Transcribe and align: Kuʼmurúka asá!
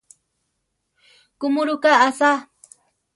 Kuʼmurúka 1.39 1.89
asá! 2.07 2.31